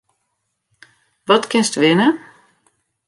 Wat 1.27 1.45
kinst 1.51 1.75
winne? 1.81 2.07